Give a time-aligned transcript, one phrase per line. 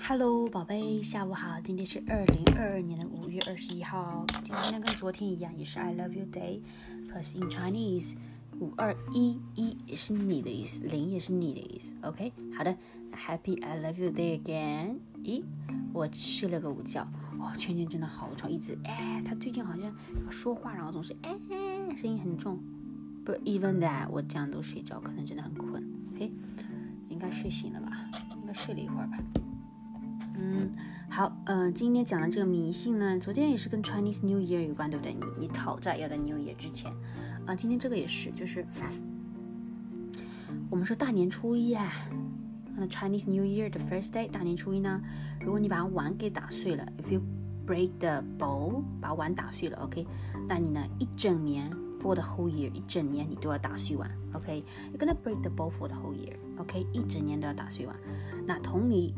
[0.00, 1.60] Hello，宝贝，下午好。
[1.60, 4.24] 今天是二零二二年的五月二十一号。
[4.44, 6.60] 今天，跟昨天一样，也是 I love you day。
[7.08, 8.16] 可是 in Chinese，
[8.58, 11.94] 五二一一也是你的意思，零也是你的意思。
[12.02, 12.76] OK，好的
[13.12, 14.96] ，Happy I love you day again。
[15.22, 15.42] 咦，
[15.92, 17.06] 我睡了个午觉。
[17.38, 19.94] 哦，圈圈真的好吵，一直哎，他最近好像
[20.30, 21.36] 说话，然后总是哎，
[21.96, 22.58] 声音很重。
[23.24, 25.84] But even that，我这样都睡觉，可能真的很困。
[26.14, 26.32] OK，
[27.08, 28.10] 应该睡醒了吧？
[28.52, 29.18] 睡了一会儿吧。
[30.38, 30.70] 嗯，
[31.08, 35.14] 好，嗯，今天讲的这个迷信呢，昨天也是跟 Chinese New Year 有关，对不对？
[35.14, 36.90] 你你讨债要在 New Year 之前，
[37.46, 38.66] 啊，今天这个也是，就是
[40.70, 41.92] 我们说大年初一啊，
[42.74, 45.00] 那 Chinese New Year 的 first day，大年初一呢，
[45.40, 47.20] 如果你把碗给打碎了，if you
[47.66, 50.06] break the bowl，把碗打碎了，OK，
[50.48, 51.70] 那你呢一整年
[52.01, 57.95] for the whole year，一整年你都要打碎碗，OK，you're gonna break the bowl for the whole year，OK，一整年都要打碎碗，
[58.45, 59.13] 那同理。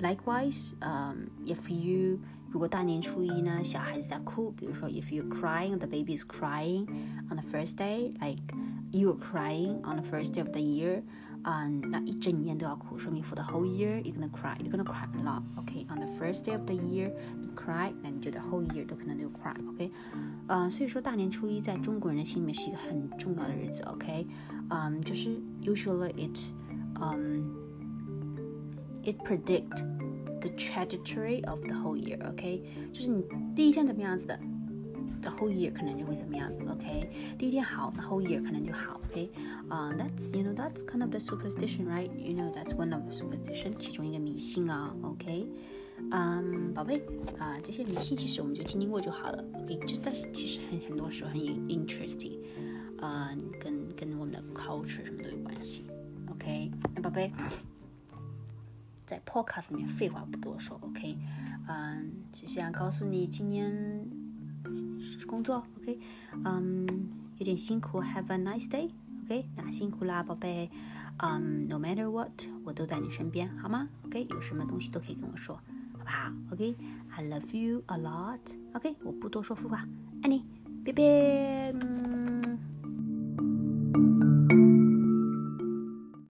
[0.00, 6.86] Likewise, um, if you 如果大年初一呢，小孩子在哭，比如说 if you're crying, the baby is crying
[7.28, 8.54] on the first day, like
[8.92, 11.02] you are crying on the first day of the year，
[11.42, 15.42] 啊、um,，那一整年都要哭，说明 for the whole year you're gonna cry, you're gonna cry a lot.
[15.56, 19.90] Okay, on the first day of the year you cry，那你就 the whole year 都可能都 cry.
[20.42, 23.82] OK，呃，所以说大年初一在中国人的心里面是一个很重要的日子。
[23.84, 24.26] OK，
[24.70, 26.38] 嗯，就是 usually it，
[27.00, 27.54] 嗯。
[29.04, 29.84] It predict
[30.42, 32.18] the trajectory of the whole year.
[32.28, 33.24] OK，就是你
[33.56, 34.38] 第一天怎么样子的，
[35.22, 36.62] the whole year 可能就会怎么样子。
[36.64, 39.00] OK，第一天好，the whole year 可能就好。
[39.08, 39.30] OK，
[39.68, 42.10] 啊、uh,，that's you know that's kind of the superstition, right?
[42.18, 44.94] You know that's one of the superstition 其中一个迷信啊。
[45.00, 45.48] OK，
[46.11, 47.01] 嗯，宝贝
[47.39, 49.43] 啊，这些迷信其实我们就听听过就好了。
[49.53, 52.37] OK，就但是其实很很多时候很 interesting，
[52.99, 55.85] 啊、跟跟我们的 culture 什么都有关系。
[56.29, 57.31] OK，那宝贝。
[59.05, 61.17] 在 Podcast 里面废话不多说，OK，
[61.67, 64.07] 嗯，只想告诉你今年
[65.27, 65.99] 工作，OK，
[66.45, 66.87] 嗯，
[67.37, 70.71] 有点辛苦，Have a nice day，OK，那辛苦啦，宝贝，
[71.17, 72.31] 嗯，No matter what，
[72.63, 75.59] 我都在你身边，好吗？OK，有什么东西都可以跟我说，
[76.03, 79.87] 好不好？OK，I love you a lot，OK，我不多说废话，
[80.21, 80.43] 爱你，
[80.85, 82.02] 拜拜。